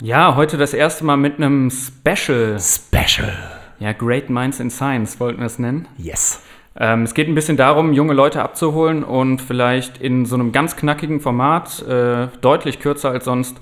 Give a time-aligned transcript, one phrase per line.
[0.00, 2.56] Ja, heute das erste Mal mit einem Special.
[2.60, 3.32] Special.
[3.80, 5.88] Ja, Great Minds in Science wollten wir es nennen.
[5.96, 6.40] Yes.
[6.78, 10.76] Ähm, es geht ein bisschen darum, junge Leute abzuholen und vielleicht in so einem ganz
[10.76, 13.56] knackigen Format, äh, deutlich kürzer als sonst,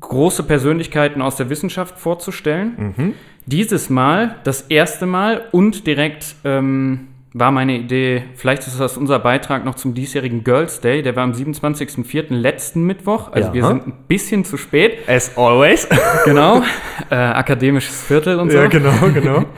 [0.00, 3.14] große Persönlichkeiten aus der Wissenschaft vorzustellen.
[3.46, 7.06] Dieses Mal, das erste Mal und direkt ähm,
[7.38, 11.22] war meine Idee, vielleicht ist das unser Beitrag noch zum diesjährigen Girls Day, der war
[11.24, 12.32] am 27.04.
[12.34, 13.54] letzten Mittwoch, also Ja.
[13.54, 15.86] wir sind ein bisschen zu spät, As always.
[16.24, 16.62] genau,
[17.10, 18.56] äh, akademisches Viertel und so.
[18.56, 19.44] ja, genau, genau.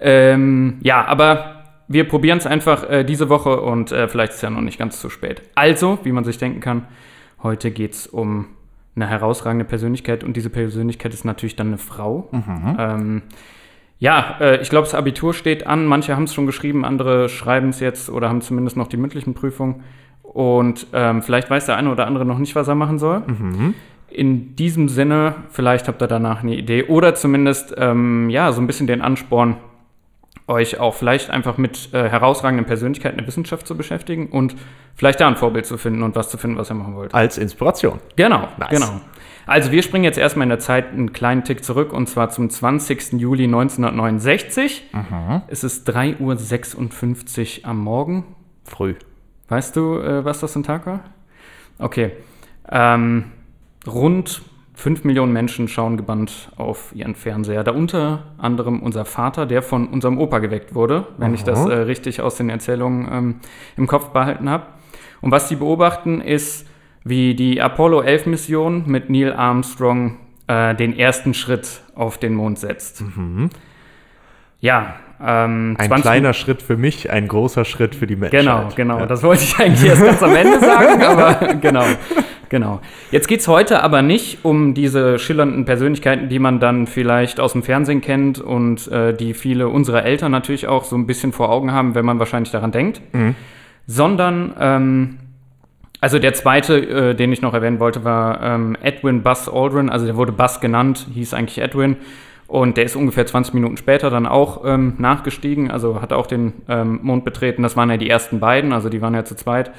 [0.00, 4.42] Ähm, ja, aber wir probieren es einfach äh, diese Woche und äh, vielleicht ist es
[4.42, 5.42] ja noch nicht ganz zu spät.
[5.56, 6.86] Also, wie man sich denken kann,
[7.42, 8.46] heute geht es um
[8.94, 12.28] eine herausragende Persönlichkeit und diese Persönlichkeit ist natürlich dann eine Frau.
[12.78, 13.22] Ähm,
[13.98, 15.86] ja, äh, ich glaube, das Abitur steht an.
[15.86, 19.34] Manche haben es schon geschrieben, andere schreiben es jetzt oder haben zumindest noch die mündlichen
[19.34, 19.82] Prüfungen.
[20.22, 23.22] Und ähm, vielleicht weiß der eine oder andere noch nicht, was er machen soll.
[24.10, 28.66] In diesem Sinne, vielleicht habt ihr danach eine Idee oder zumindest ähm, ja so ein
[28.66, 29.56] bisschen den Ansporn,
[30.48, 34.56] euch auch vielleicht einfach mit äh, herausragenden Persönlichkeiten der Wissenschaft zu beschäftigen und
[34.94, 37.14] vielleicht da ein Vorbild zu finden und was zu finden, was ihr machen wollt.
[37.14, 38.00] Als Inspiration.
[38.16, 38.70] Genau, Nice.
[38.70, 39.00] genau.
[39.46, 42.50] Also wir springen jetzt erstmal in der Zeit einen kleinen Tick zurück und zwar zum
[42.50, 43.12] 20.
[43.12, 44.90] Juli 1969.
[45.48, 48.24] Es ist 3.56 Uhr am Morgen.
[48.64, 48.94] Früh.
[49.48, 51.00] Weißt du, äh, was das für ein Tag war?
[51.78, 52.12] Okay.
[52.70, 53.32] Ähm,
[53.86, 54.42] rund
[54.78, 57.64] 5 Millionen Menschen schauen gebannt auf ihren Fernseher.
[57.64, 61.70] Da unter anderem unser Vater, der von unserem Opa geweckt wurde, wenn ich das Aha.
[61.70, 63.34] äh, richtig aus den Erzählungen ähm,
[63.76, 64.66] im Kopf behalten habe.
[65.20, 66.64] Und was sie beobachten, ist,
[67.02, 72.60] wie die Apollo 11 Mission mit Neil Armstrong äh, den ersten Schritt auf den Mond
[72.60, 73.02] setzt.
[74.60, 75.76] Ja, ähm, Mhm.
[75.78, 78.42] Ein 20 kleiner Schritt für mich, ein großer Schritt für die Menschheit.
[78.42, 78.98] Genau, genau.
[79.00, 79.06] Ja.
[79.06, 81.84] Das wollte ich eigentlich erst ganz am Ende sagen, aber genau,
[82.48, 82.80] genau.
[83.10, 87.52] Jetzt geht es heute aber nicht um diese schillernden Persönlichkeiten, die man dann vielleicht aus
[87.52, 91.50] dem Fernsehen kennt und äh, die viele unserer Eltern natürlich auch so ein bisschen vor
[91.50, 93.00] Augen haben, wenn man wahrscheinlich daran denkt,
[93.86, 95.18] sondern ähm,
[96.00, 99.90] also der zweite, äh, den ich noch erwähnen wollte, war ähm, Edwin Buzz Aldrin.
[99.90, 101.96] Also der wurde Buzz genannt, hieß eigentlich Edwin.
[102.46, 106.54] Und der ist ungefähr 20 Minuten später dann auch ähm, nachgestiegen, also hat auch den
[106.68, 107.62] ähm, Mond betreten.
[107.62, 109.70] Das waren ja die ersten beiden, also die waren ja zu zweit.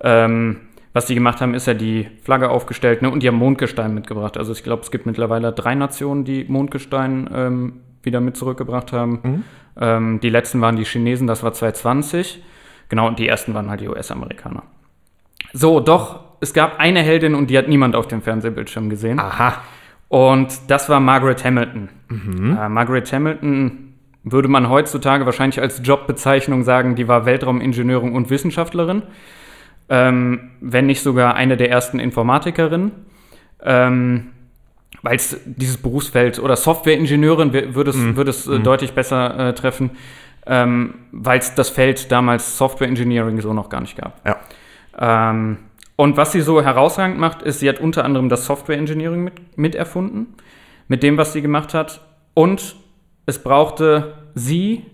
[0.00, 0.60] Ähm,
[0.94, 4.38] was die gemacht haben, ist ja die Flagge aufgestellt ne, und die haben Mondgestein mitgebracht.
[4.38, 7.72] Also ich glaube, es gibt mittlerweile drei Nationen, die Mondgestein ähm,
[8.04, 9.44] wieder mit zurückgebracht haben.
[9.78, 12.42] Ähm, die letzten waren die Chinesen, das war 2020.
[12.88, 14.62] Genau, und die ersten waren halt die US-Amerikaner.
[15.52, 19.18] So, doch, es gab eine Heldin und die hat niemand auf dem Fernsehbildschirm gesehen.
[19.18, 19.62] Aha.
[20.08, 21.88] Und das war Margaret Hamilton.
[22.56, 29.02] Äh, Margaret Hamilton würde man heutzutage wahrscheinlich als Jobbezeichnung sagen, die war Weltraumingenieurin und Wissenschaftlerin.
[29.88, 32.92] Ähm, wenn nicht sogar eine der ersten Informatikerinnen.
[33.62, 34.30] Ähm,
[35.04, 39.90] weil es dieses Berufsfeld oder Softwareingenieurin würde es, würde es äh, deutlich besser äh, treffen,
[40.46, 44.20] ähm, weil es das Feld damals Software Engineering so noch gar nicht gab.
[44.26, 45.30] Ja.
[45.30, 45.58] Ähm,
[45.96, 49.58] und was sie so herausragend macht, ist, sie hat unter anderem das Software Engineering mit,
[49.58, 50.34] mit erfunden,
[50.88, 52.00] mit dem, was sie gemacht hat.
[52.32, 52.74] Und
[53.26, 54.86] es brauchte sie,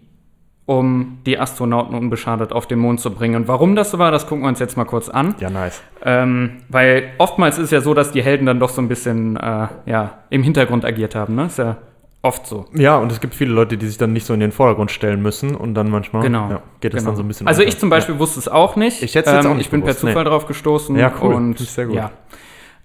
[0.71, 3.35] um die Astronauten unbeschadet auf den Mond zu bringen.
[3.35, 5.35] Und warum das so war, das gucken wir uns jetzt mal kurz an.
[5.41, 5.83] Ja, nice.
[6.05, 9.37] Ähm, weil oftmals ist es ja so, dass die Helden dann doch so ein bisschen
[9.37, 11.35] äh, ja, im Hintergrund agiert haben.
[11.35, 11.47] Ne?
[11.47, 11.79] Ist ja
[12.23, 12.67] oft so.
[12.73, 15.21] Ja, und es gibt viele Leute, die sich dann nicht so in den Vordergrund stellen
[15.21, 16.49] müssen und dann manchmal Genau.
[16.49, 17.11] ja, geht es genau.
[17.11, 17.69] dann so ein bisschen Also unter.
[17.69, 19.03] ich zum Beispiel wusste es auch nicht.
[19.03, 20.31] Ich hätte es jetzt auch nicht Ich bin gewusst, per Zufall nee.
[20.31, 20.97] drauf gestoßen.
[20.97, 21.35] Ja, cool.
[21.35, 21.97] Und, Das sehr gut.
[21.97, 22.13] Ja.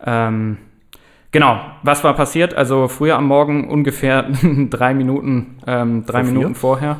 [0.03, 0.57] Ähm,
[1.29, 1.59] genau.
[1.83, 2.55] Was war passiert?
[2.55, 4.23] Also früher am Morgen ungefähr
[4.71, 6.33] drei Minuten, ähm, drei vier?
[6.33, 6.97] Minuten vorher.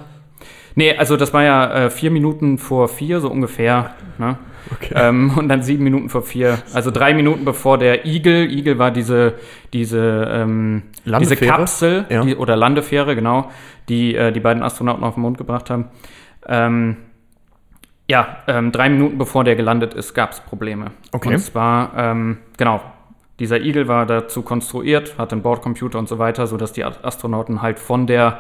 [0.76, 3.96] Nee, also das war ja äh, vier Minuten vor vier, so ungefähr.
[4.18, 4.38] Ne?
[4.74, 4.94] Okay.
[4.96, 6.60] Ähm, und dann sieben Minuten vor vier.
[6.74, 9.36] Also drei Minuten bevor der Igel, Igel war diese,
[9.74, 11.38] diese, ähm, diese?
[11.38, 12.22] Kapsel Ja.
[12.24, 13.50] die, oder Landefähre, genau,
[13.90, 15.90] die äh, die beiden Astronauten auf den Mond gebracht haben.
[16.48, 16.98] Ähm,
[18.08, 20.92] ja, ähm, drei Minuten bevor der gelandet ist, gab es Probleme.
[21.12, 21.30] Okay.
[21.30, 22.82] Und zwar, ähm, genau,
[23.40, 27.80] dieser Igel war dazu konstruiert, hat einen Bordcomputer und so weiter, sodass die Astronauten halt
[27.80, 28.40] von der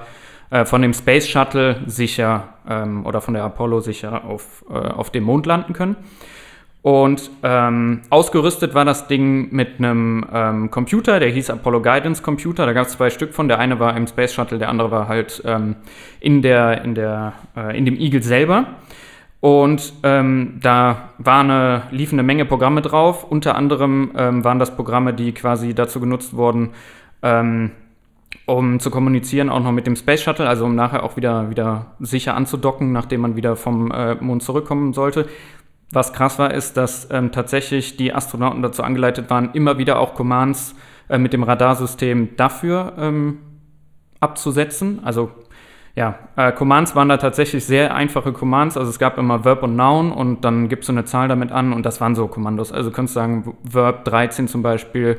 [0.49, 5.09] äh, von dem Space Shuttle sicher ähm, oder von der Apollo sicher auf, äh, auf
[5.09, 5.95] dem Mond landen können.
[6.85, 12.67] Und ähm, ausgerüstet war das Ding mit einem ähm, Computer, der hieß Apollo Guidance Computer.
[12.67, 13.47] Da gab es zwei Stück von.
[13.47, 15.77] Der eine war im Space Shuttle, der andere war halt ähm,
[16.19, 18.67] in, der, in, der, äh, in dem Eagle selber.
[19.39, 23.23] Und ähm, da war eine, liefen eine Menge Programme drauf.
[23.23, 26.69] Unter anderem ähm, waren das Programme, die quasi dazu genutzt wurden,
[27.23, 27.71] ähm,
[28.45, 31.95] um zu kommunizieren, auch noch mit dem Space Shuttle, also um nachher auch wieder, wieder
[31.99, 35.27] sicher anzudocken, nachdem man wieder vom äh, Mond zurückkommen sollte.
[35.91, 40.13] Was krass war, ist, dass ähm, tatsächlich die Astronauten dazu angeleitet waren, immer wieder auch
[40.13, 40.75] Commands
[41.09, 43.39] äh, mit dem Radarsystem dafür ähm,
[44.19, 45.01] abzusetzen.
[45.03, 45.31] Also
[45.95, 48.77] ja, äh, Commands waren da tatsächlich sehr einfache Commands.
[48.77, 51.71] Also es gab immer Verb und Noun und dann gibst du eine Zahl damit an
[51.71, 52.71] und das waren so Kommandos.
[52.71, 55.17] Also du könntest sagen, Verb 13 zum Beispiel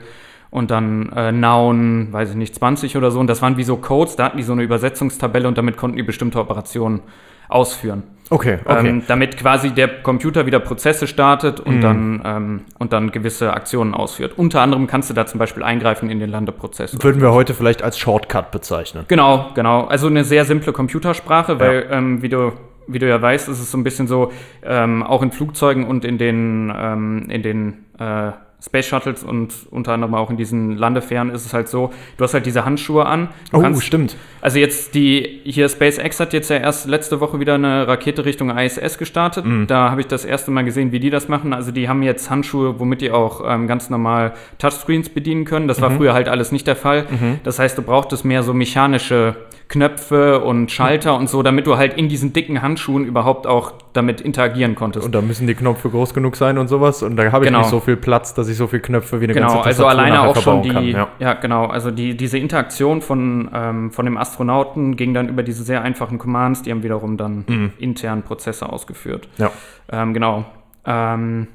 [0.50, 3.20] und dann äh, Noun, weiß ich nicht, 20 oder so.
[3.20, 5.96] Und das waren wie so Codes, da hatten die so eine Übersetzungstabelle und damit konnten
[5.96, 7.02] die bestimmte Operationen
[7.48, 8.02] ausführen.
[8.28, 8.88] Okay, okay.
[8.88, 13.94] Ähm, damit quasi der Computer wieder Prozesse startet und, dann, ähm, und dann gewisse Aktionen
[13.94, 14.32] ausführt.
[14.36, 17.00] Unter anderem kannst du da zum Beispiel eingreifen in den Landeprozess.
[17.00, 19.04] Würden wir heute vielleicht als Shortcut bezeichnen.
[19.06, 19.84] Genau, genau.
[19.84, 22.52] Also eine sehr simple Computersprache, weil, ähm, wie du
[22.88, 24.30] wie du ja weißt, ist es so ein bisschen so,
[24.62, 28.30] ähm, auch in Flugzeugen und in den, ähm, in den äh,
[28.64, 32.34] Space Shuttles und unter anderem auch in diesen Landefähren ist es halt so, du hast
[32.34, 33.28] halt diese Handschuhe an.
[33.52, 34.16] Oh, kannst, stimmt.
[34.40, 38.50] Also jetzt die, hier SpaceX hat jetzt ja erst letzte Woche wieder eine Rakete Richtung
[38.56, 39.44] ISS gestartet.
[39.44, 39.66] Mhm.
[39.66, 41.52] Da habe ich das erste Mal gesehen, wie die das machen.
[41.52, 45.68] Also die haben jetzt Handschuhe, womit die auch ähm, ganz normal Touchscreens bedienen können.
[45.68, 45.96] Das war Mhm.
[45.98, 47.04] früher halt alles nicht der Fall.
[47.44, 49.36] Das heißt, du brauchtest mehr so mechanische
[49.68, 54.20] Knöpfe und Schalter und so, damit du halt in diesen dicken Handschuhen überhaupt auch damit
[54.20, 55.04] interagieren konntest.
[55.04, 57.02] Und da müssen die Knöpfe groß genug sein und sowas.
[57.02, 57.60] Und da habe ich Genau.
[57.60, 59.90] nicht so viel Platz, dass ich so viele Knöpfe wie eine Genau, ganze also Tastatur
[59.90, 61.08] alleine nachher auch schon die, ja.
[61.18, 61.32] Ja.
[61.34, 65.82] genau, also die, diese Interaktion von, ähm, von dem Astronauten ging dann über diese sehr
[65.82, 67.72] einfachen Commands, die haben wiederum dann Mhm.
[67.78, 69.28] intern Prozesse ausgeführt.
[69.38, 69.50] Ja.
[69.90, 70.44] Ähm, genau.
[70.86, 71.48] Ähm,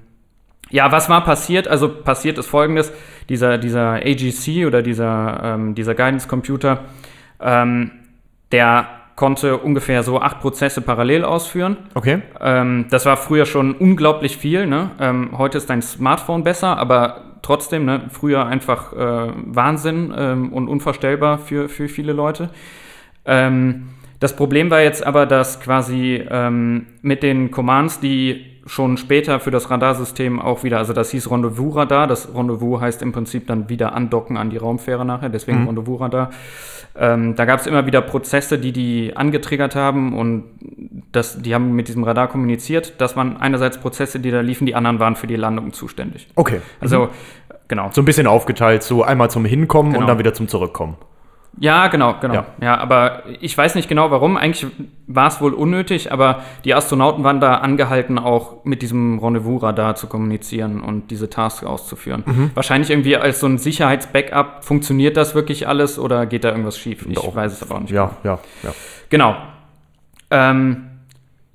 [0.70, 1.68] ja, was war passiert?
[1.70, 2.92] Also passiert ist folgendes:
[3.30, 6.80] dieser, dieser AGC oder dieser, ähm, dieser Guidance Computer,
[7.42, 7.92] ähm,
[8.52, 11.78] der konnte ungefähr so acht Prozesse parallel ausführen.
[11.94, 12.22] Okay.
[12.40, 14.66] Ähm, das war früher schon unglaublich viel.
[14.66, 14.92] Ne?
[15.00, 18.10] Ähm, heute ist dein Smartphone besser, aber trotzdem, ne?
[18.10, 22.50] früher einfach äh, Wahnsinn ähm, und unvorstellbar für, für viele Leute.
[23.26, 23.90] Ähm,
[24.20, 29.52] das Problem war jetzt aber, dass quasi ähm, mit den Commands, die schon später für
[29.52, 33.94] das Radarsystem auch wieder, also das hieß Rendezvous-Radar, das Rendezvous heißt im Prinzip dann wieder
[33.94, 36.30] andocken an die Raumfähre nachher, deswegen Rendezvous-Radar.
[36.96, 40.46] Ähm, da gab es immer wieder Prozesse, die die angetriggert haben und
[41.12, 42.94] das, die haben mit diesem Radar kommuniziert.
[43.00, 46.30] Das waren einerseits Prozesse, die da liefen, die anderen waren für die Landung zuständig.
[46.36, 46.62] Okay.
[46.80, 47.10] Also,
[47.68, 47.90] genau.
[47.92, 50.04] So ein bisschen aufgeteilt, so einmal zum Hinkommen Genau.
[50.04, 50.96] und dann wieder zum Zurückkommen.
[51.60, 52.34] Ja, genau, genau.
[52.34, 52.46] Ja.
[52.62, 52.78] Ja.
[52.78, 54.38] aber ich weiß nicht genau warum.
[54.38, 54.72] Eigentlich
[55.08, 60.08] war es wohl unnötig, aber die Astronauten waren da angehalten, auch mit diesem Rendezvous-Radar zu
[60.08, 62.24] kommunizieren und diese Tasks auszuführen.
[62.26, 62.52] Mhm.
[62.54, 64.64] Wahrscheinlich irgendwie als so ein Sicherheitsbackup.
[64.64, 67.06] Funktioniert das wirklich alles oder geht da irgendwas schief?
[67.08, 67.36] Ich Doch.
[67.36, 67.92] weiß es aber auch nicht.
[67.92, 68.74] Ja, ja, ja.
[69.10, 69.36] Genau.
[70.30, 70.88] Ähm,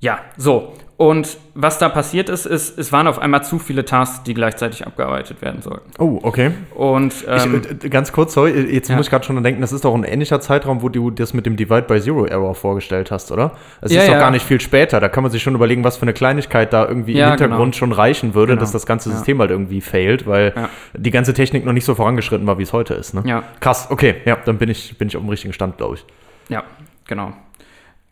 [0.00, 0.74] ja, so.
[0.98, 4.86] Und was da passiert ist, ist, es waren auf einmal zu viele Tasks, die gleichzeitig
[4.86, 5.90] abgearbeitet werden sollten.
[5.98, 6.52] Oh, okay.
[6.74, 8.96] Und ähm, ich, äh, ganz kurz, sorry, jetzt ja.
[8.96, 11.44] muss ich gerade schon denken, das ist doch ein ähnlicher Zeitraum, wo du das mit
[11.44, 13.52] dem Divide by Zero Error vorgestellt hast, oder?
[13.82, 14.20] Es Ja, ist doch ja.
[14.20, 14.98] gar nicht viel später.
[14.98, 17.78] Da kann man sich schon überlegen, was für eine Kleinigkeit da irgendwie im Hintergrund genau.
[17.78, 18.60] schon reichen würde, Genau.
[18.60, 19.10] dass das ganze.
[19.10, 20.52] System halt irgendwie failt, weil
[20.94, 23.12] die ganze Technik noch nicht so vorangeschritten war, wie es heute ist.
[23.12, 23.22] Ne?
[23.26, 23.42] ja.
[23.60, 26.04] Krass, okay, ja, dann bin ich, bin ich auf dem richtigen Stand, glaube ich.
[26.48, 26.64] Ja,
[27.06, 27.32] genau.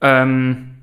[0.01, 0.74] Ähm,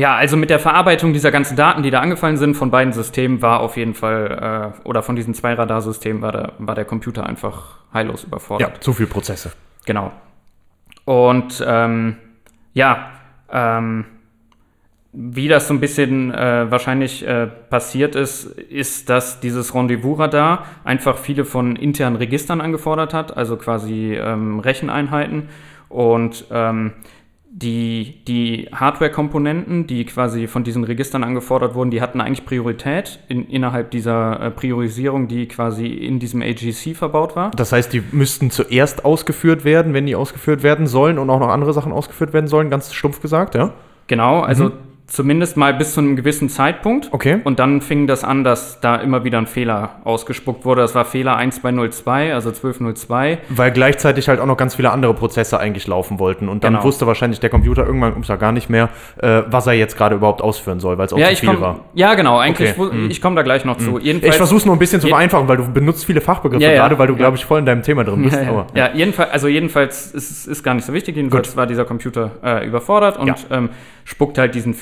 [0.00, 3.42] ja, also mit der Verarbeitung dieser ganzen Daten, die da angefallen sind von beiden Systemen,
[3.42, 7.26] war auf jeden Fall, äh, oder von diesen zwei Radarsystemen, war der, war der Computer
[7.26, 8.82] einfach heillos Ja, überfordert.
[8.82, 9.52] zu viel Prozesse.
[9.84, 10.10] Genau.
[11.04, 12.16] Und ähm,
[12.72, 13.10] ja,
[13.52, 14.06] ähm,
[15.12, 21.18] wie das so ein bisschen äh, wahrscheinlich äh, passiert ist, ist, dass dieses Rendezvous-Radar einfach
[21.18, 25.50] viele von internen Registern angefordert hat, also quasi ähm, Recheneinheiten.
[25.90, 26.92] Und ähm,
[27.62, 33.46] die, die Hardware-Komponenten, die quasi von diesen Registern angefordert wurden, die hatten eigentlich Priorität in,
[33.48, 37.50] innerhalb dieser äh, Priorisierung, die quasi in diesem AGC verbaut war.
[37.52, 41.48] Das heißt, die müssten zuerst ausgeführt werden, wenn die ausgeführt werden sollen und auch noch
[41.48, 43.72] andere Sachen ausgeführt werden sollen, ganz stumpf gesagt, ja?
[44.06, 44.72] Genau, also
[45.10, 47.08] zumindest mal bis zu einem gewissen Zeitpunkt.
[47.12, 47.40] Okay.
[47.44, 50.82] Und dann fing das an, dass da immer wieder ein Fehler ausgespuckt wurde.
[50.82, 53.38] Das war Fehler 1202, also 1202.
[53.48, 56.48] Weil gleichzeitig halt auch noch ganz viele andere Prozesse eigentlich laufen wollten.
[56.48, 56.84] Und dann Genau.
[56.84, 58.88] wusste wahrscheinlich der Computer irgendwann, ups, gar nicht mehr,
[59.20, 61.48] äh, was er jetzt gerade überhaupt ausführen soll, weil es auch Ja, zu ich viel
[61.50, 61.80] komm, war.
[61.94, 63.10] ja, genau, eigentlich, Okay, mhm.
[63.10, 63.98] ich komme da gleich noch zu.
[63.98, 66.70] Jedenfalls, Ich versuche es nur ein bisschen zu vereinfachen, weil du benutzt viele Fachbegriffe Ja,
[66.70, 66.76] ja.
[66.76, 68.38] gerade, weil du, glaube ich, voll in deinem Thema drin bist.
[68.38, 71.16] Aber, ja, jedenfalls, also jedenfalls ist es ist gar nicht so wichtig.
[71.16, 73.70] Jedenfalls war dieser Computer äh, überfordert und ähm,
[74.10, 74.80] spuckt halt diesen Fehler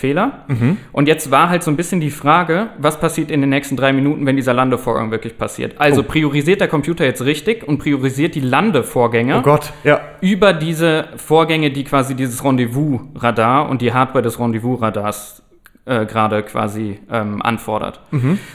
[0.49, 0.79] Fehler.
[0.93, 3.93] Und jetzt war halt so ein bisschen die Frage, was passiert in den nächsten drei
[3.93, 5.75] Minuten, wenn dieser Landevorgang wirklich passiert.
[5.79, 6.05] Also Oh.
[6.05, 10.01] priorisiert der Computer jetzt richtig und priorisiert die Landevorgänge Oh Gott, ja.
[10.23, 15.43] über diese Vorgänge, die quasi dieses Rendezvous-Radar und die Hardware des Rendezvous-Radars
[15.85, 18.01] äh, gerade quasi ähm, anfordert.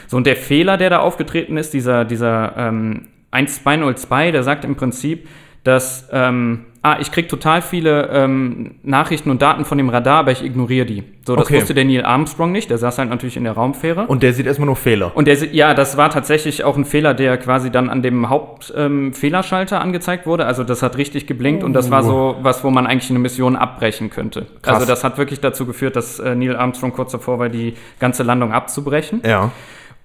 [0.08, 4.74] So, und der Fehler, der da aufgetreten ist, dieser, dieser ähm, 1202, der sagt im
[4.76, 5.28] Prinzip,
[5.64, 10.30] dass, ähm, ah, ich kriege total viele ähm, Nachrichten und Daten von dem Radar, aber
[10.32, 11.04] ich ignoriere die.
[11.26, 11.56] So, das Okay.
[11.56, 14.06] wusste der Neil Armstrong nicht, der saß halt natürlich in der Raumfähre.
[14.06, 15.12] Und der sieht erstmal nur Fehler.
[15.16, 19.76] Und der, ja, das war tatsächlich auch ein Fehler, der quasi dann an dem Hauptfehlerschalter
[19.76, 20.44] ähm, angezeigt wurde.
[20.44, 23.56] Also das hat richtig geblinkt und das war so was, wo man eigentlich eine Mission
[23.56, 24.46] abbrechen könnte.
[24.60, 24.74] Krass.
[24.74, 28.22] Also das hat wirklich dazu geführt, dass äh, Neil Armstrong kurz davor war, die ganze
[28.22, 29.22] Landung abzubrechen.
[29.24, 29.50] ja.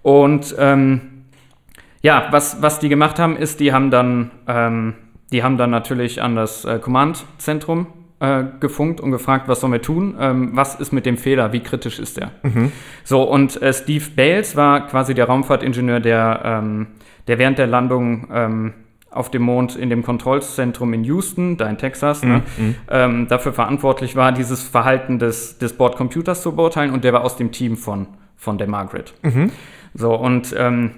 [0.01, 1.01] Und ähm,
[2.01, 4.93] ja, was, was die gemacht haben, ist, die haben dann, ähm,
[5.31, 7.87] die haben dann natürlich an das äh, Command-Zentrum
[8.19, 10.15] äh, gefunkt und gefragt, was sollen wir tun?
[10.19, 11.53] Ähm, was ist mit dem Fehler?
[11.53, 12.31] Wie kritisch ist der?
[13.03, 16.87] So, und äh, Steve Bales war quasi der Raumfahrtingenieur, der, ähm,
[17.27, 18.73] der während der Landung ähm,
[19.11, 22.43] auf dem Mond in dem Kontrollzentrum in Houston, da in Texas, ne,
[22.91, 27.35] ähm, dafür verantwortlich war, dieses Verhalten des, des Bordcomputers zu beurteilen und der war aus
[27.35, 28.05] dem Team von,
[28.35, 29.13] von der Margaret.
[29.95, 30.91] So, und ähm,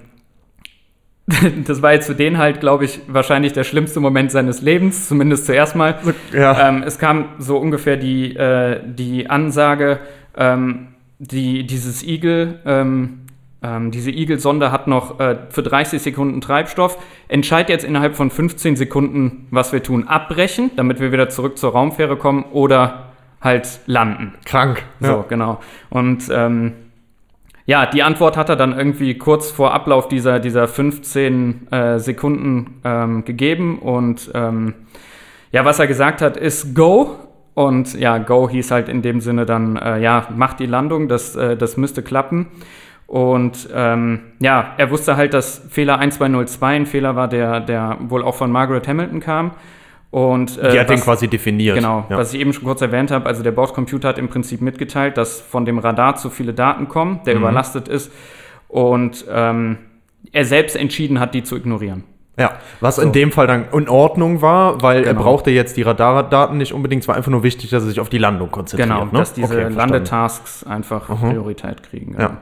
[1.65, 5.45] das war jetzt für den halt, glaube ich, wahrscheinlich der schlimmste Moment seines Lebens, zumindest
[5.45, 5.99] zuerst mal.
[6.33, 6.69] Ja.
[6.69, 9.99] Ähm, es kam so ungefähr die, äh, die Ansage,
[10.35, 10.87] ähm,
[11.19, 13.19] die, dieses Igel, ähm,
[13.63, 16.97] ähm, diese Igel-Sonde hat noch äh, für 30 Sekunden Treibstoff.
[17.27, 20.07] Entscheid jetzt innerhalb von 15 Sekunden, was wir tun.
[20.07, 24.33] Abbrechen, damit wir wieder zurück zur Raumfähre kommen oder halt landen.
[24.45, 24.83] Krank.
[24.99, 25.59] So, genau.
[25.89, 26.73] Und ähm,
[27.71, 32.81] ja, die Antwort hat er dann irgendwie kurz vor Ablauf dieser, dieser 15 äh, Sekunden
[32.83, 33.79] ähm, gegeben.
[33.79, 34.73] Und ähm,
[35.53, 37.15] ja, was er gesagt hat, ist Go.
[37.53, 41.37] Und ja, Go hieß halt in dem Sinne dann, äh, ja, mach die Landung, das,
[41.37, 42.47] äh, das müsste klappen.
[43.07, 48.21] Und ähm, ja, er wusste halt, dass Fehler 1202 ein Fehler war, der, der wohl
[48.21, 49.51] auch von Margaret Hamilton kam.
[50.11, 51.75] Und, äh, Die hat den was- quasi definiert.
[51.77, 52.17] Genau, Ja.
[52.17, 55.39] was ich eben schon kurz erwähnt habe, also der Bordcomputer hat im Prinzip mitgeteilt, dass
[55.39, 57.41] von dem Radar zu viele Daten kommen, der Mhm.
[57.41, 58.11] überlastet ist
[58.67, 59.77] und ähm,
[60.33, 62.03] er selbst entschieden hat, die zu ignorieren.
[62.37, 65.23] Ja, was in dem Fall dann in Ordnung war, weil er Genau.
[65.23, 67.03] brauchte jetzt die Radardaten nicht unbedingt.
[67.03, 68.89] Es war einfach nur wichtig, dass er sich auf die Landung konzentriert.
[68.89, 69.11] Genau, ne?
[69.13, 69.73] dass diese Okay.
[69.73, 72.13] Landetasks einfach Priorität kriegen.
[72.13, 72.23] Genau.
[72.23, 72.37] Ja.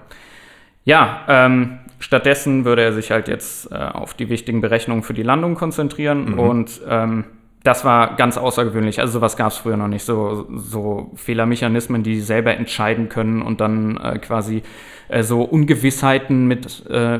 [0.85, 5.23] Ja, ähm, stattdessen würde er sich halt jetzt äh, auf die wichtigen Berechnungen für die
[5.23, 6.39] Landung konzentrieren Mhm.
[6.39, 7.25] und ähm,
[7.63, 9.01] das war ganz außergewöhnlich.
[9.01, 10.03] Also sowas gab es früher noch nicht.
[10.03, 14.63] So, so Fehlermechanismen, die selber entscheiden können und dann äh, quasi
[15.09, 17.19] äh, so Ungewissheiten mit, äh,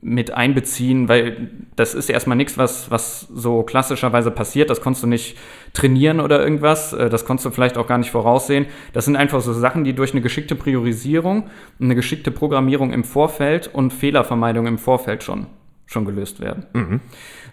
[0.00, 4.70] mit einbeziehen, weil das ist erstmal nichts, was, was so klassischerweise passiert.
[4.70, 5.36] Das konntest du nicht
[5.74, 6.94] trainieren oder irgendwas.
[6.94, 8.66] Äh, Das konntest du vielleicht auch gar nicht voraussehen.
[8.94, 13.68] Das sind einfach so Sachen, die durch eine geschickte Priorisierung, eine geschickte Programmierung im Vorfeld
[13.74, 15.48] und Fehlervermeidung im Vorfeld schon,
[15.84, 16.64] schon gelöst werden.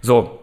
[0.01, 0.39] So.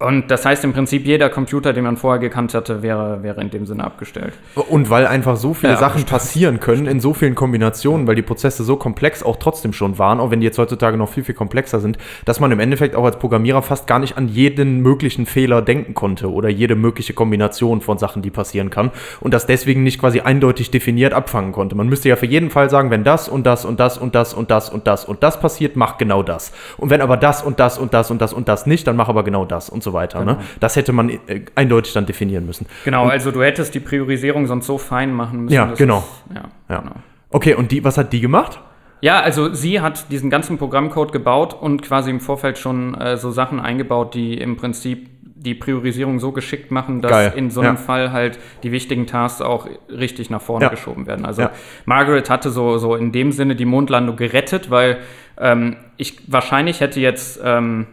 [0.00, 3.50] Und das heißt im Prinzip, jeder Computer, den man vorher gekannt hatte, wäre, wäre in
[3.50, 4.34] dem Sinne abgestellt.
[4.68, 6.10] Und weil einfach so viele Ja, Sachen stimmt.
[6.10, 10.18] passieren können in so vielen Kombinationen, weil die Prozesse so komplex auch trotzdem schon waren,
[10.18, 13.04] auch wenn die jetzt heutzutage noch viel, viel komplexer sind, dass man im Endeffekt auch
[13.04, 17.80] als Programmierer fast gar nicht an jeden möglichen Fehler denken konnte oder jede mögliche Kombination
[17.80, 21.76] von Sachen, die passieren kann und das deswegen nicht quasi eindeutig definiert abfangen konnte.
[21.76, 24.34] Man müsste ja für jeden Fall sagen, wenn das und das und das und das
[24.34, 26.50] und das und das und das passiert, mach genau das.
[26.78, 29.08] Und wenn aber das und das und das und das und das nicht, dann mach
[29.08, 30.24] aber genau das und so weiter.
[30.24, 30.38] Ne?
[30.60, 32.66] Das hätte man äh, eindeutig dann definieren müssen.
[32.84, 35.54] Genau, also du hättest die Priorisierung sonst so fein machen müssen.
[35.54, 36.02] Ja, genau.
[36.30, 36.80] Es, ja, Ja.
[36.80, 36.94] genau.
[37.30, 38.60] Okay, und die, was hat die gemacht?
[39.00, 43.30] Ja, also sie hat diesen ganzen Programmcode gebaut und quasi im Vorfeld schon äh, so
[43.30, 47.74] Sachen eingebaut, die im Prinzip die Priorisierung so geschickt machen, dass Geil, in so einem
[47.74, 47.80] ja.
[47.82, 50.70] Fall halt die wichtigen Tasks auch richtig nach vorne Ja.
[50.70, 51.26] geschoben werden.
[51.26, 51.50] Also Ja.
[51.84, 54.98] Margaret hatte so, so in dem Sinne die Mondlandung gerettet, weil
[55.36, 57.86] ähm, ich wahrscheinlich hätte jetzt ähm,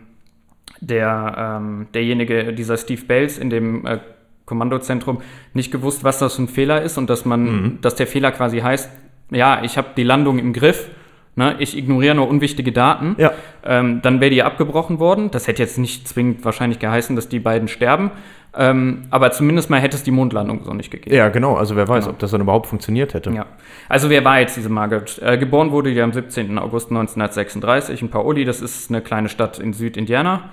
[0.82, 4.00] der, ähm, derjenige, dieser Steve Bales in dem äh,
[4.46, 5.22] Kommandozentrum
[5.54, 7.78] nicht gewusst, was das für ein Fehler ist und dass man, Mhm.
[7.82, 8.90] dass der Fehler quasi heißt,
[9.32, 10.90] ja, ich habe die Landung im Griff,
[11.36, 13.32] ne, ich ignoriere nur unwichtige Daten, Ja.
[13.66, 15.32] ähm, dann wäre die abgebrochen worden.
[15.32, 18.12] Das hätte jetzt nicht zwingend wahrscheinlich geheißen, dass die beiden sterben,
[18.54, 21.16] ähm, aber zumindest mal hätte es die Mondlandung so nicht gegeben.
[21.16, 21.56] Ja, genau.
[21.56, 22.14] Also wer weiß, Genau.
[22.16, 23.32] ob das dann überhaupt funktioniert hätte.
[23.32, 23.46] Ja.
[23.88, 25.22] Also wer war jetzt diese Margaret?
[25.24, 26.58] Äh, geboren wurde die am 17.
[26.60, 30.50] August 1936 in Paoli, das ist eine kleine Stadt in Südindiana.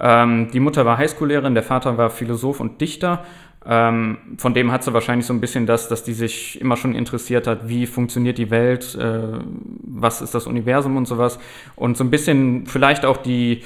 [0.00, 3.24] Ähm, die Mutter war Highschool-Lehrerin, der Vater war Philosoph und Dichter.
[3.66, 6.94] Ähm, von dem hat sie wahrscheinlich so ein bisschen das, dass die sich immer schon
[6.94, 9.38] interessiert hat, wie funktioniert die Welt, äh,
[9.82, 11.38] was ist das Universum und sowas.
[11.74, 13.62] Und so ein bisschen vielleicht auch die,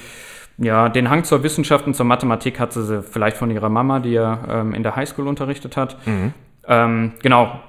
[0.57, 4.13] ja, den Hang zur Wissenschaft und zur Mathematik hatte sie vielleicht von ihrer Mama, die
[4.13, 5.97] ja ähm, in der Highschool unterrichtet hat.
[6.67, 7.61] Ähm, genau.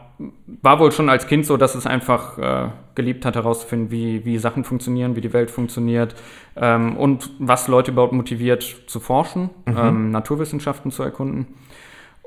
[0.62, 4.38] war wohl schon als Kind so, dass es einfach äh, geliebt hat, herauszufinden, wie, wie
[4.38, 6.16] Sachen funktionieren, wie die Welt funktioniert
[6.58, 11.48] ähm, und was Leute überhaupt motiviert zu forschen, ähm, Naturwissenschaften zu erkunden.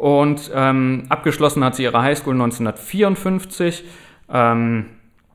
[0.02, 3.85] Und ähm, abgeschlossen hat sie ihre Highschool 1954.
[4.28, 4.87] Ähm,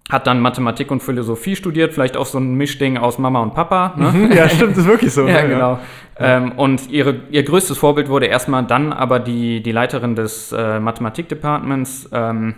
[0.09, 3.93] hat dann Mathematik und Philosophie studiert, vielleicht auch so ein Mischding aus Mama und Papa.
[3.95, 4.35] Ne?
[4.35, 5.25] ja, stimmt, ist wirklich so.
[5.27, 5.79] Ja, genau.
[6.19, 10.81] Ähm, und ihre, ihr größtes Vorbild wurde erstmal dann aber die, die Leiterin des äh,
[10.81, 12.55] Mathematikdepartments, ähm,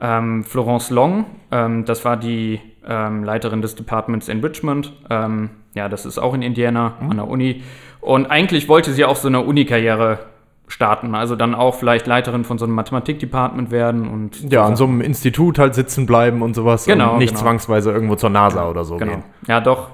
[0.00, 1.26] ähm, Florence Long.
[1.50, 2.58] Ähm, das war die
[2.88, 4.94] ähm, Leiterin des Departments in Richmond.
[5.10, 7.62] Ähm, ja, das ist auch in Indiana an der Uni.
[8.00, 10.20] Und eigentlich wollte sie auch so eine Uni-Karriere
[10.68, 11.14] starten.
[11.14, 15.00] Also dann auch vielleicht Leiterin von so einem Mathematikdepartment werden und Ja, an so einem
[15.00, 16.84] Institut halt sitzen bleiben und sowas.
[16.84, 17.42] Genau, Und nicht genau.
[17.42, 19.12] zwangsweise irgendwo zur NASA oder so Genau.
[19.12, 19.22] gehen.
[19.46, 19.88] Ja, doch,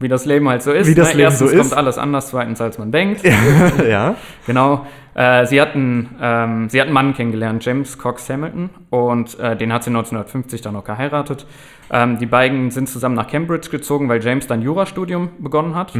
[0.00, 0.86] wie das Leben halt so ist.
[0.86, 1.14] Wie das ne?
[1.14, 1.72] Leben Erstens so kommt ist.
[1.72, 3.22] alles anders, zweitens als man denkt.
[3.88, 4.14] ja.
[4.46, 4.86] Genau.
[5.14, 9.72] Äh, sie, hatten, ähm, sie hat einen Mann kennengelernt, James Cox Hamilton, und äh, den
[9.72, 11.44] hat sie 1950 dann noch geheiratet.
[11.90, 15.92] Ähm, die beiden sind zusammen nach Cambridge gezogen, weil James dann Jurastudium begonnen hat.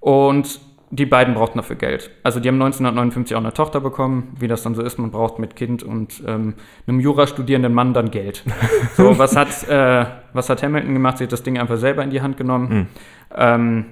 [0.00, 0.60] Und
[0.94, 2.10] die beiden brauchten dafür Geld.
[2.22, 5.38] Also die haben 1959 auch eine Tochter bekommen, wie das dann so ist, man braucht
[5.38, 6.54] mit Kind und ähm,
[6.86, 8.44] einem Jurastudierenden Mann dann Geld.
[8.94, 11.16] So, was hat, äh, was hat Hamilton gemacht?
[11.16, 12.88] Sie hat das Ding einfach selber in die Hand genommen.
[13.34, 13.86] Ähm,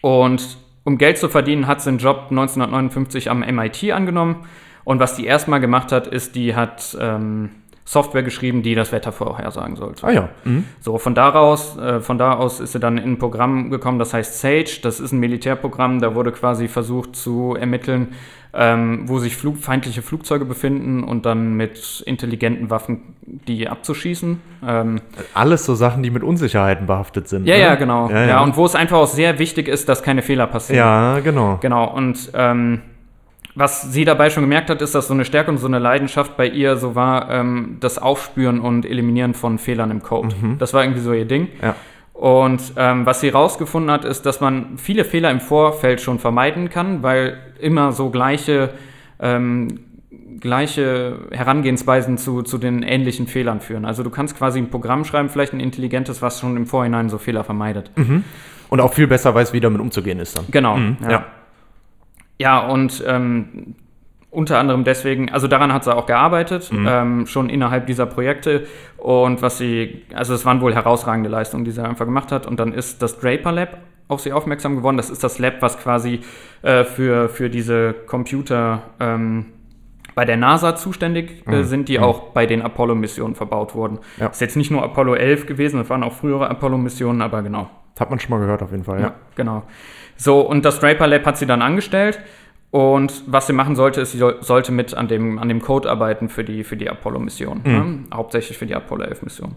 [0.00, 4.46] und um Geld zu verdienen, hat sie einen Job 1959 am MIT angenommen.
[4.84, 7.50] Und was die erstmal gemacht hat, ist, die hat ähm,
[7.86, 10.06] Software geschrieben, die das Wetter vorhersagen sollte.
[10.06, 10.28] Ah ja.
[10.44, 10.64] Mhm.
[10.80, 14.14] So, von daraus, äh, von da aus ist sie dann in ein Programm gekommen, das
[14.14, 14.80] heißt SAGE.
[14.82, 18.14] Das ist ein Militärprogramm, da wurde quasi versucht zu ermitteln,
[18.54, 24.40] ähm, wo sich Flug, feindliche Flugzeuge befinden und dann mit intelligenten Waffen die abzuschießen.
[24.66, 25.00] Ähm,
[25.34, 27.46] Alles so Sachen, die mit Unsicherheiten behaftet sind.
[27.46, 27.60] ja, ne?
[27.62, 28.08] ja, genau.
[28.08, 28.42] Ja, Ja, ja.
[28.42, 30.78] und wo es einfach auch sehr wichtig ist, dass keine Fehler passieren.
[30.78, 31.58] Ja, genau.
[31.60, 32.80] Genau, und ähm,
[33.54, 36.36] was sie dabei schon gemerkt hat, ist, dass so eine Stärke und so eine Leidenschaft
[36.36, 40.34] bei ihr so war, ähm, das Aufspüren und Eliminieren von Fehlern im Code.
[40.58, 41.48] Das war irgendwie so ihr Ding.
[41.62, 41.76] Ja.
[42.14, 46.70] Und ähm, was sie rausgefunden hat, ist, dass man viele Fehler im Vorfeld schon vermeiden
[46.70, 48.70] kann, weil immer so gleiche,
[49.20, 49.80] ähm,
[50.40, 53.84] gleiche Herangehensweisen zu, zu den ähnlichen Fehlern führen.
[53.84, 57.18] Also du kannst quasi ein Programm schreiben, vielleicht ein intelligentes, was schon im Vorhinein so
[57.18, 57.90] Fehler vermeidet.
[58.68, 60.44] Und auch viel besser weiß, wie damit umzugehen ist dann.
[60.50, 60.76] Genau.
[61.02, 61.10] ja.
[61.10, 61.26] ja.
[62.38, 63.74] Ja, und ähm,
[64.34, 68.66] unter anderem deswegen, also daran hat sie auch gearbeitet, ähm, schon innerhalb dieser Projekte.
[68.96, 72.46] Und was sie, also es waren wohl herausragende Leistungen, die sie einfach gemacht hat.
[72.46, 74.96] Und dann ist das Draper Lab auf sie aufmerksam geworden.
[74.96, 76.20] Das ist das Lab, was quasi
[76.62, 79.46] äh, für, für diese Computer ähm,
[80.14, 83.98] bei der NASA zuständig äh, sind, die auch bei den Apollo-Missionen verbaut wurden.
[84.18, 84.28] Ja.
[84.28, 87.68] Ist jetzt nicht nur Apollo 11 gewesen, das waren auch frühere Apollo-Missionen, aber genau.
[87.98, 89.06] Hat man schon mal gehört auf jeden Fall, ja.
[89.06, 89.62] Ja, genau.
[90.16, 92.20] So, und das Draper Lab hat sie dann angestellt.
[92.70, 95.88] Und was sie machen sollte, ist, sie soll, sollte mit an dem, an dem Code
[95.88, 97.60] arbeiten für die, für die Apollo-Mission.
[97.64, 97.98] Ne?
[98.12, 99.54] Hauptsächlich für die Apollo 11-Mission.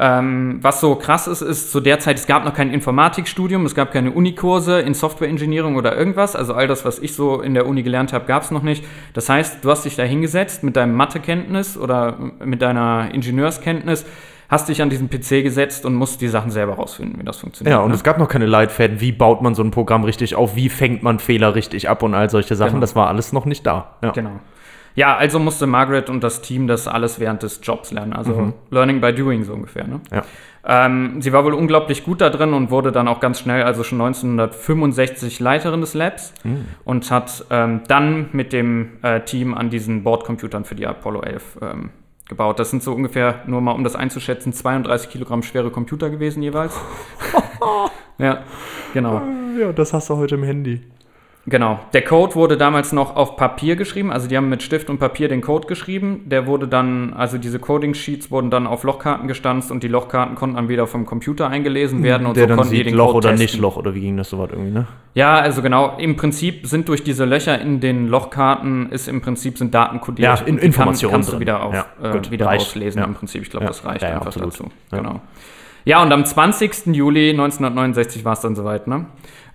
[0.00, 3.74] Ähm, was so krass ist, ist zu der Zeit, es gab noch kein Informatikstudium, es
[3.74, 6.36] gab keine Unikurse in Software Engineering oder irgendwas.
[6.36, 8.84] Also all das, was ich so in der Uni gelernt habe, gab es noch nicht.
[9.14, 14.06] Das heißt, du hast dich da hingesetzt mit deinem Mathekenntnis oder mit deiner Ingenieurskenntnis,
[14.48, 17.72] hast dich an diesen PC gesetzt und musst die Sachen selber rausfinden, wie das funktioniert.
[17.72, 17.94] Ja, und ne?
[17.94, 21.02] es gab noch keine Leitfäden, wie baut man so ein Programm richtig auf, wie fängt
[21.02, 22.72] man Fehler richtig ab und all solche Sachen.
[22.72, 22.80] Genau.
[22.80, 23.96] Das war alles noch nicht da.
[24.02, 24.10] Ja.
[24.12, 24.40] Genau.
[24.94, 28.14] Ja, also musste Margaret und das Team das alles während des Jobs lernen.
[28.14, 29.86] Also Learning by Doing so ungefähr.
[29.86, 30.00] Ne?
[30.10, 30.24] Ja.
[30.66, 33.84] Ähm, sie war wohl unglaublich gut da drin und wurde dann auch ganz schnell, also
[33.84, 36.34] schon 1965 Leiterin des Labs
[36.84, 41.58] und hat ähm, dann mit dem äh, Team an diesen Bordcomputern für die Apollo 11
[41.62, 41.90] ähm,
[42.28, 42.58] gebaut.
[42.58, 46.74] Das sind so ungefähr, nur mal um das einzuschätzen, 32 Kilogramm schwere Computer gewesen jeweils.
[48.18, 48.44] ja,
[48.92, 49.22] genau.
[49.58, 50.82] ja, das hast du heute im Handy.
[51.50, 51.78] Genau.
[51.92, 54.10] Der Code wurde damals noch auf Papier geschrieben.
[54.12, 56.22] Also die haben mit Stift und Papier den Code geschrieben.
[56.26, 60.56] Der wurde dann, also diese Coding-Sheets wurden dann auf Lochkarten gestanzt und die Lochkarten konnten
[60.56, 63.12] dann wieder vom Computer eingelesen werden und Der so dann konnten die sieht, den Loch
[63.12, 63.44] Code oder testen.
[63.44, 64.86] nicht Loch oder wie ging das so was irgendwie, ne?
[65.14, 65.96] Ja, also genau.
[65.98, 70.40] Im Prinzip sind durch diese Löcher in den Lochkarten ist im Prinzip sind Daten kodiert.
[70.40, 71.40] Ja, in- die Informationen Kann, kannst du drin.
[71.40, 72.66] wieder, auf, Ja, äh, wieder reicht.
[72.66, 73.06] auslesen Ja.
[73.06, 73.42] im Prinzip.
[73.42, 74.52] Ich glaube, Ja, das reicht einfach absolut.
[74.52, 74.70] dazu.
[74.92, 74.98] Ja.
[74.98, 75.20] Genau.
[75.84, 76.94] Ja, und am 20.
[76.94, 78.86] Juli 1969 war es dann soweit.
[78.86, 79.06] Ne?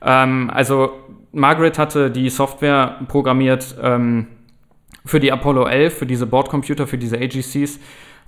[0.01, 0.91] Ähm, also
[1.33, 4.27] Margaret hatte die Software programmiert ähm,
[5.05, 7.79] für die Apollo 11, für diese Bordcomputer, für diese AGCs.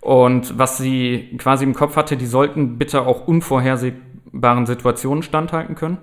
[0.02, 5.98] Und was sie quasi im Kopf hatte, die sollten bitte auch unvorhersehbaren Situationen standhalten können.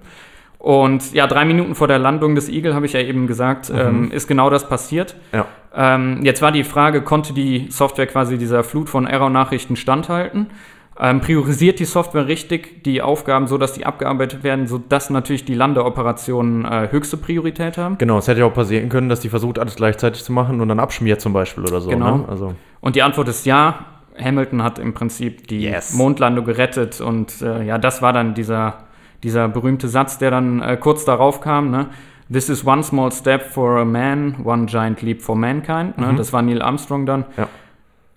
[0.59, 4.13] Und ja, drei Minuten vor der Landung des Eagle, habe ich ja eben gesagt, ähm,
[4.13, 5.17] ist genau das passiert.
[5.33, 5.47] Ja.
[5.75, 10.51] Ähm, jetzt war die Frage, konnte die Software quasi dieser Flut von Error-Nachrichten standhalten?
[11.01, 15.55] Ähm, priorisiert die Software richtig die Aufgaben so, dass die abgearbeitet werden, sodass natürlich die
[15.55, 17.99] Landeoperationen äh, höchste Priorität haben.
[17.99, 20.69] Genau, es hätte ja auch passieren können, dass die versucht, alles gleichzeitig zu machen und
[20.69, 21.91] dann abschmiert zum Beispiel oder so.
[21.91, 22.19] Genau.
[22.19, 22.25] Ne?
[22.29, 23.87] Also, Und die Antwort ist ja.
[24.23, 25.95] Hamilton hat im Prinzip die Yes.
[25.95, 28.85] Mondlandung gerettet und äh, ja, das war dann dieser,
[29.23, 31.71] dieser berühmte Satz, der dann äh, kurz darauf kam.
[31.71, 31.87] Ne?
[32.31, 35.97] This is one small step for a man, one giant leap for mankind.
[35.97, 36.13] Ne?
[36.17, 37.21] Das war Neil Armstrong dann.
[37.21, 37.25] Mhm.
[37.39, 37.49] Ja.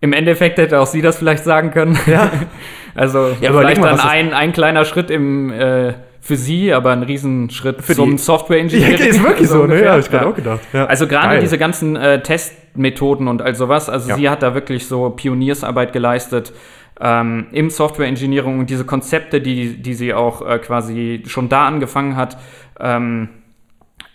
[0.05, 1.97] Im Endeffekt hätte auch sie das vielleicht sagen können.
[2.05, 2.29] Ja.
[2.95, 7.01] also Ja, vielleicht mal, dann ein, ein kleiner Schritt im, äh, für sie, aber ein
[7.01, 8.97] Riesenschritt Für zum die- Software-Engineering.
[8.99, 9.63] Ja, ist wirklich so, ne?
[9.63, 9.85] ungefähr.
[9.85, 10.59] Ja, hab ich gerade auch gedacht.
[10.73, 10.85] Ja.
[10.85, 14.15] Also gerade diese ganzen äh, Testmethoden und all sowas, also Ja.
[14.15, 16.53] sie hat da wirklich so Pioniersarbeit geleistet
[17.01, 22.15] ähm, im Software-Engineering und diese Konzepte, die, die sie auch äh, quasi schon da angefangen
[22.15, 22.37] hat,
[22.79, 23.29] ähm,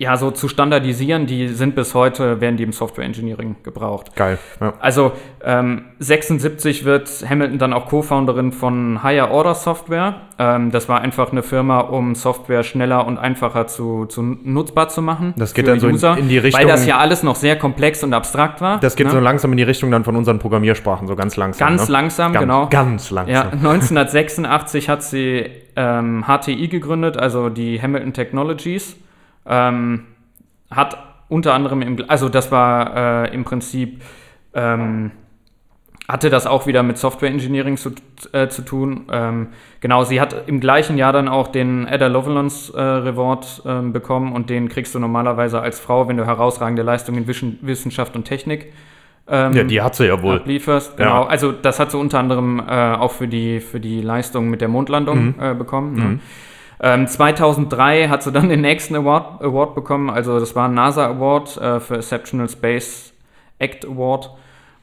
[0.03, 4.17] ja, so zu standardisieren, die sind bis heute, werden die im Software-Engineering gebraucht.
[4.17, 4.39] Geil.
[4.59, 4.73] Ja.
[4.81, 5.13] Also
[5.45, 10.23] ähm, 76 wird Hamilton dann auch Co-Founderin von Higher Order Software.
[10.39, 15.03] Ähm, das war einfach eine Firma, um Software schneller und einfacher zu, zu nutzbar zu
[15.03, 15.35] machen.
[15.37, 17.57] Das geht für dann so in- in die Richtung- Weil das ja alles noch sehr
[17.59, 18.81] komplex und abstrakt war.
[18.81, 19.13] Das geht ne?
[19.13, 21.69] so langsam in die Richtung dann von unseren Programmiersprachen, so ganz langsam.
[21.69, 21.93] Ganz ne?
[21.93, 22.67] langsam, ganz, genau.
[22.71, 23.35] Ganz langsam.
[23.35, 25.45] Ja, 1986 hat sie
[25.77, 28.97] ähm, HTI gegründet, also die Hamilton Technologies.
[29.51, 30.05] Ähm,
[30.71, 30.97] hat
[31.29, 34.01] unter anderem, im, also das war äh, im Prinzip,
[34.55, 35.11] ähm,
[36.09, 37.91] hatte das auch wieder mit Software Engineering zu,
[38.33, 39.07] äh, zu tun.
[39.13, 39.49] Ähm,
[39.81, 44.33] genau, sie hat im gleichen Jahr dann auch den Ada Lovelace äh, Reward ähm, bekommen
[44.33, 48.25] und den kriegst du normalerweise als Frau, wenn du herausragende Leistungen in Wischen- Wissenschaft und
[48.25, 48.73] Technik
[49.29, 50.37] ähm, Ja, die hat sie ja wohl.
[50.37, 50.99] ablieferst.
[50.99, 51.05] Ja.
[51.05, 54.61] Genau, also das hat sie unter anderem äh, auch für die, für die Leistung mit
[54.61, 55.35] der Mondlandung Mhm.
[55.41, 55.95] äh, bekommen.
[55.95, 56.19] Ne?
[56.83, 61.07] Ähm, 2003 hat sie dann den nächsten Award, Award bekommen, also das war ein NASA
[61.07, 63.12] Award äh, für Exceptional Space
[63.59, 64.31] Act Award.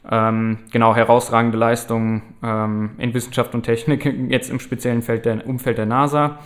[0.10, 5.79] Ähm, genau, herausragende Leistung ähm, in Wissenschaft und Technik, jetzt im speziellen Feld der, Umfeld
[5.79, 6.39] der NASA.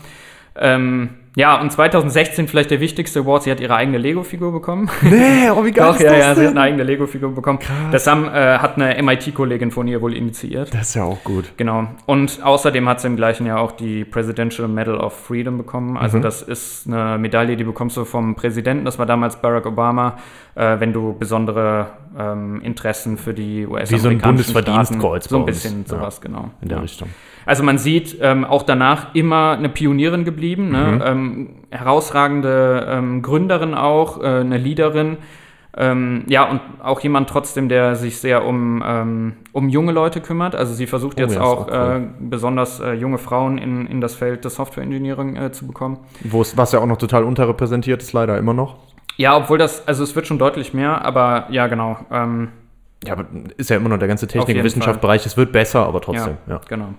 [0.55, 4.89] Ähm, ja, und 2016 vielleicht der wichtigste Award, sie hat ihre eigene Lego-Figur bekommen.
[5.01, 7.59] Nee, oh, wie geil Doch, ist ja, das ja, sie hat eine eigene Lego-Figur bekommen.
[7.91, 10.73] Das haben, äh, hat eine MIT-Kollegin von ihr wohl initiiert.
[10.73, 11.53] Das ist ja auch gut.
[11.55, 11.87] Genau.
[12.05, 15.97] Und außerdem hat sie im gleichen Jahr auch die Presidential Medal of Freedom bekommen.
[15.97, 16.21] Also Mhm.
[16.23, 18.83] das ist eine Medaille, die bekommst du vom Präsidenten.
[18.83, 20.17] Das war damals Barack Obama,
[20.55, 21.87] äh, wenn du besondere
[22.19, 25.87] ähm, Interessen für die US-amerikanischen Wie so ein Bundesverdienstkreuz So ein bisschen Ja.
[25.97, 26.49] sowas, genau.
[26.61, 26.81] In der ja.
[26.81, 27.07] Richtung.
[27.45, 30.71] Also man sieht ähm, auch danach immer eine Pionierin geblieben, Mhm.
[30.71, 31.01] ne?
[31.05, 35.17] ähm, herausragende ähm, Gründerin auch, äh, eine Leaderin.
[35.77, 40.53] Ähm, ja, und auch jemand trotzdem, der sich sehr um, ähm, um junge Leute kümmert.
[40.53, 42.01] Also sie versucht Oh jetzt ja, auch, auch cool.
[42.19, 45.99] äh, besonders äh, junge Frauen in, in das Feld des Software Engineering äh, zu bekommen.
[46.25, 48.75] Wo es, was ja auch noch total unterrepräsentiert ist, leider immer noch.
[49.15, 51.97] Ja, obwohl das, also es wird schon deutlich mehr, aber ja, genau.
[52.11, 52.49] Ähm,
[53.05, 53.25] Ja, aber
[53.55, 55.25] ist ja immer noch der ganze Technik- und Wissenschaftsbereich.
[55.25, 56.37] Es wird besser, aber trotzdem.
[56.47, 56.59] Ja.
[56.67, 56.89] genau.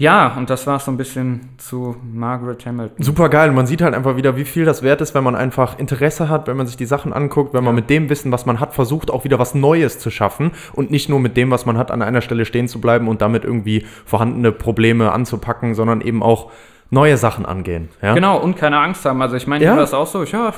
[0.00, 3.04] Ja, und das war so ein bisschen zu Margaret Hamilton.
[3.04, 3.50] Super geil.
[3.50, 6.30] Und man sieht halt einfach wieder, wie viel das wert ist, wenn man einfach Interesse
[6.30, 8.72] hat, wenn man sich die Sachen anguckt, wenn man mit dem Wissen, was man hat,
[8.72, 11.90] versucht, auch wieder was Neues zu schaffen und nicht nur mit dem, was man hat,
[11.90, 16.50] an einer Stelle stehen zu bleiben und damit irgendwie vorhandene Probleme anzupacken, sondern eben auch
[16.88, 17.90] neue Sachen angehen.
[18.00, 18.14] Ja?
[18.14, 19.20] Genau, und keine Angst haben.
[19.20, 19.72] Also ich meine, Ja.
[19.72, 19.76] ja.
[19.76, 20.50] das auch so, ich, ja,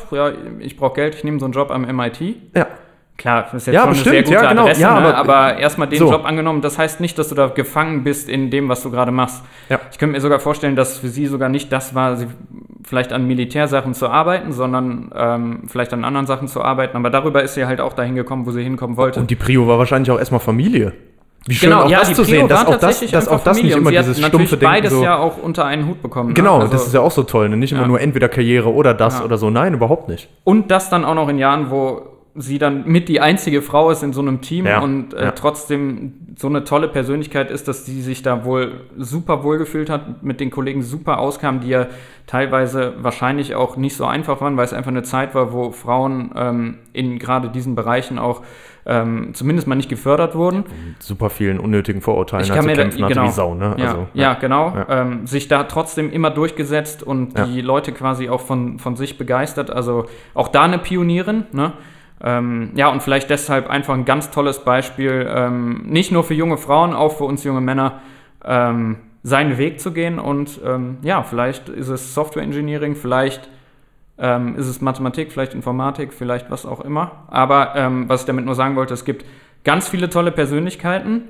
[0.60, 2.20] ich brauche Geld, ich nehme so einen Job am MIT.
[2.54, 2.68] Ja.
[3.22, 4.62] Klar, das ist jetzt Ja, schon bestimmt, eine sehr gute ja, genau.
[4.64, 5.14] Adresse, Ja, ne?
[5.14, 6.10] aber- aber, erstmal den so.
[6.10, 9.12] Job angenommen, das heißt nicht, dass du da gefangen bist in dem, was du gerade
[9.12, 9.44] machst.
[9.68, 9.78] Ja.
[9.92, 12.26] Ich könnte mir sogar vorstellen, dass für sie sogar nicht das war, sie
[12.84, 16.96] vielleicht an Militärsachen zu arbeiten, sondern ähm, vielleicht an anderen Sachen zu arbeiten.
[16.96, 19.20] Aber darüber ist sie halt auch dahin gekommen, wo sie hinkommen wollte.
[19.20, 20.92] Und die Prio war wahrscheinlich auch erstmal Familie.
[21.46, 23.62] Wie schön genau, auch ja, das zu Prio sehen, dass auch das, dass auch das
[23.62, 25.02] nicht immer dieses stumpfe Denken beides so.
[25.04, 26.30] ja auch unter einen Hut bekommen.
[26.30, 26.34] ne?
[26.34, 27.48] Genau, Also- das ist ja auch so toll.
[27.48, 27.56] Ne?
[27.56, 27.88] Nicht immer Ja.
[27.88, 29.24] nur entweder Karriere oder das Ja.
[29.24, 29.48] oder so.
[29.50, 30.28] Nein, überhaupt nicht.
[30.44, 32.02] Und das dann auch noch in Jahren, wo
[32.34, 35.30] sie dann mit die einzige Frau ist in so einem Team Ja, und äh, ja.
[35.32, 40.22] trotzdem so eine tolle Persönlichkeit ist, dass sie sich da wohl super wohl gefühlt hat,
[40.22, 41.88] mit den Kollegen super auskam, die ja
[42.26, 46.30] teilweise wahrscheinlich auch nicht so einfach waren, weil es einfach eine Zeit war, wo Frauen
[46.34, 48.40] ähm, in gerade diesen Bereichen auch
[48.86, 50.64] ähm, zumindest mal nicht gefördert wurden.
[50.98, 53.26] Super vielen unnötigen Vorurteilen Ich kann mir da- kämpfen hatte genau.
[53.26, 53.54] wie Sau.
[53.54, 53.76] Ne?
[53.78, 54.74] Ja, Also, ja, genau.
[54.74, 55.02] Ja.
[55.02, 59.70] Ähm, sich da trotzdem immer durchgesetzt und die Leute quasi auch von, von sich begeistert.
[59.70, 61.44] Also auch da eine Pionierin.
[61.52, 61.72] Ne?
[62.22, 66.56] Ähm, ja, und vielleicht deshalb einfach ein ganz tolles Beispiel, ähm, nicht nur für junge
[66.56, 68.00] Frauen, auch für uns junge Männer,
[68.44, 70.18] ähm, seinen Weg zu gehen.
[70.18, 73.48] Und ähm, ja, vielleicht ist es Software Engineering, vielleicht
[74.18, 77.24] ähm, ist es Mathematik, vielleicht Informatik, vielleicht was auch immer.
[77.28, 79.24] Aber ähm, was ich damit nur sagen wollte, es gibt
[79.64, 81.28] ganz viele tolle Persönlichkeiten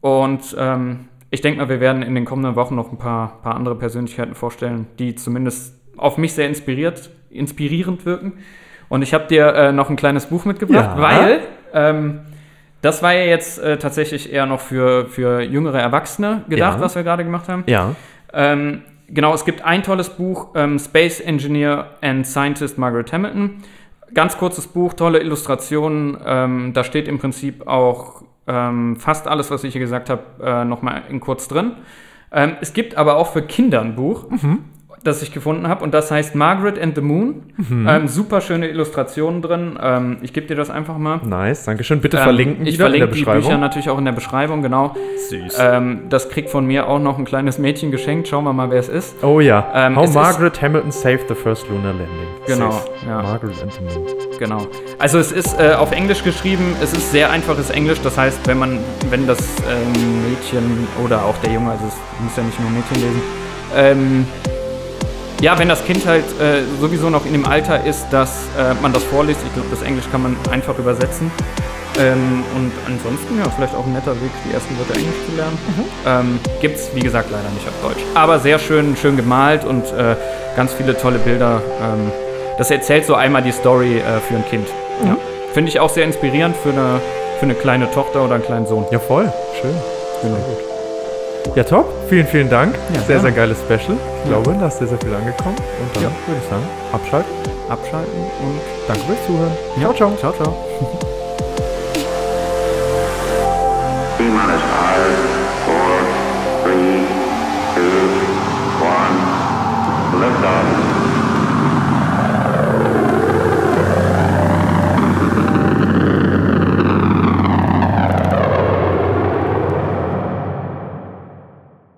[0.00, 0.56] und
[1.30, 4.34] ich denke mal, wir werden in den kommenden Wochen noch ein paar, paar andere Persönlichkeiten
[4.34, 8.34] vorstellen, die zumindest auf mich sehr inspiriert, inspirierend wirken.
[8.88, 11.02] Und ich habe dir äh, noch ein kleines Buch mitgebracht, Ja.
[11.02, 11.40] weil
[11.74, 12.20] ähm,
[12.82, 16.80] Das war ja jetzt äh, tatsächlich eher noch für, für jüngere Erwachsene gedacht, Ja.
[16.80, 17.64] was wir gerade gemacht haben.
[17.66, 17.94] Ja.
[18.32, 23.62] Ähm, genau, es gibt ein tolles Buch, ähm, Space Engineer and Scientist Margaret Hamilton.
[24.14, 26.16] Ganz kurzes Buch, tolle Illustrationen.
[26.24, 30.64] Ähm, da steht im Prinzip auch ähm, fast alles, was ich hier gesagt habe, äh,
[30.64, 31.72] nochmal in kurz drin.
[32.30, 34.26] Ähm, es gibt aber auch für Kinder ein Buch,
[35.06, 37.42] das ich gefunden habe und das heißt Margaret and the Moon.
[37.86, 39.78] Ähm, super schöne Illustrationen drin.
[39.80, 41.20] Ähm, ich gebe dir das einfach mal.
[41.24, 42.00] Nice, danke schön.
[42.00, 44.94] Bitte Ähm, verlinken ich verlinke die Bücher natürlich auch in der Beschreibung, genau.
[45.28, 45.58] Süß.
[45.60, 48.28] Ähm, das kriegt von mir auch noch ein kleines Mädchen geschenkt.
[48.28, 49.22] Schauen wir mal, wer es ist.
[49.22, 49.70] oh ja.
[49.74, 52.08] ähm, How Margaret Hamilton saved the first lunar landing.
[52.46, 53.22] Genau, ja.
[53.22, 54.06] Margaret and the Moon.
[54.38, 54.66] Genau.
[54.98, 56.74] Also es ist äh, auf Englisch geschrieben.
[56.82, 58.00] Es ist sehr einfaches Englisch.
[58.02, 58.78] Das heißt, wenn man,
[59.10, 62.96] wenn das ähm, Mädchen oder auch der Junge, also es muss ja nicht nur Mädchen
[62.96, 63.22] lesen,
[63.74, 64.26] ähm,
[65.40, 68.92] ja, wenn das Kind halt äh, sowieso noch in dem Alter ist, dass äh, man
[68.92, 71.30] das vorliest, ich glaube, das Englisch kann man einfach übersetzen.
[71.98, 75.58] Ähm, und ansonsten, ja, vielleicht auch ein netter Weg, die ersten Wörter Englisch zu lernen.
[76.06, 78.04] Ähm, gibt's, wie gesagt, leider nicht auf Deutsch.
[78.14, 80.16] Aber sehr schön, schön gemalt und äh,
[80.56, 81.62] ganz viele tolle Bilder.
[81.80, 82.12] Ähm,
[82.58, 84.68] das erzählt so einmal die Story äh, für ein Kind.
[85.04, 85.16] Ja.
[85.52, 87.00] Finde ich auch sehr inspirierend für eine,
[87.38, 88.84] für eine kleine Tochter oder einen kleinen Sohn.
[88.90, 89.32] Ja, voll.
[89.60, 89.74] Schön.
[90.22, 90.75] Genau.
[91.54, 91.86] Ja, top.
[92.08, 92.74] Vielen, vielen Dank.
[92.94, 93.96] Ja, sehr, sehr geiles Special.
[94.24, 95.56] Ich glaube, da ist sehr, sehr viel angekommen.
[95.56, 96.10] Und dann Ja.
[96.26, 97.32] würde ich sagen, abschalten.
[97.68, 99.52] Abschalten und Danke fürs Zuhören.
[99.80, 100.32] ja, ciao, ciao.
[100.32, 101.15] Ciao, ciao.